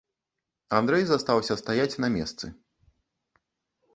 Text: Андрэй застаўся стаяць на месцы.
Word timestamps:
Андрэй 0.77 1.03
застаўся 1.09 1.57
стаяць 1.61 1.99
на 2.05 2.09
месцы. 2.17 2.45